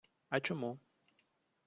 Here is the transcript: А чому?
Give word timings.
А 0.37 0.39
чому? 0.39 0.79